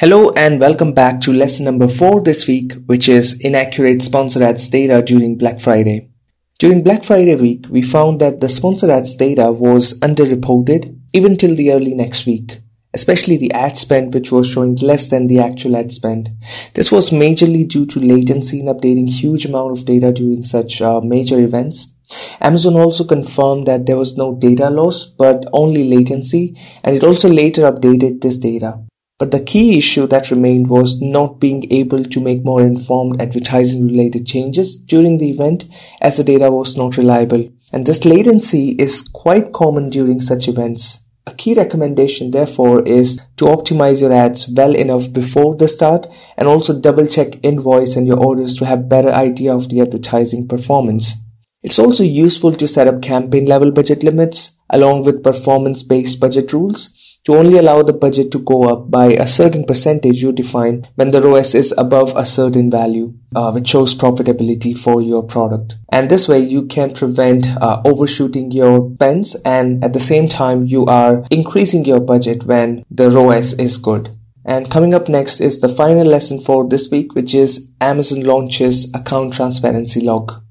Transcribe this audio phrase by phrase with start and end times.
[0.00, 4.66] Hello and welcome back to lesson number 4 this week, which is inaccurate sponsored ads
[4.66, 6.08] data during Black Friday.
[6.58, 11.54] During Black Friday week, we found that the sponsored ads data was underreported even till
[11.54, 12.62] the early next week,
[12.94, 16.30] especially the ad spend which was showing less than the actual ad spend.
[16.72, 21.02] This was majorly due to latency in updating huge amount of data during such uh,
[21.02, 21.88] major events.
[22.40, 27.28] Amazon also confirmed that there was no data loss but only latency and it also
[27.28, 28.80] later updated this data.
[29.20, 33.86] But the key issue that remained was not being able to make more informed advertising
[33.86, 35.66] related changes during the event
[36.00, 37.46] as the data was not reliable.
[37.70, 41.04] And this latency is quite common during such events.
[41.26, 46.06] A key recommendation therefore is to optimize your ads well enough before the start
[46.38, 50.48] and also double check invoice and your orders to have better idea of the advertising
[50.48, 51.12] performance.
[51.62, 56.54] It's also useful to set up campaign level budget limits along with performance based budget
[56.54, 60.86] rules to only allow the budget to go up by a certain percentage you define
[60.94, 65.76] when the ROAS is above a certain value, uh, which shows profitability for your product.
[65.90, 70.66] And this way you can prevent uh, overshooting your spends and at the same time
[70.66, 74.16] you are increasing your budget when the ROAS is good.
[74.44, 78.90] And coming up next is the final lesson for this week, which is Amazon launches
[78.94, 80.42] account transparency log.